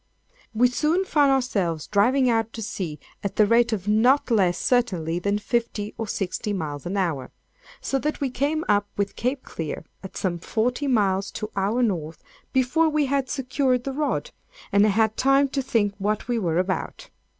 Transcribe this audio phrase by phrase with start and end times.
[0.51, 5.19] We soon found ourselves driving out to sea at the rate of not less, certainly,
[5.19, 7.29] than fifty or sixty miles an hour,
[7.81, 12.23] so that we came up with Cape Clear, at some forty miles to our North,
[12.51, 14.31] before we had secured the rod,
[14.71, 17.11] and had time to think what we were about.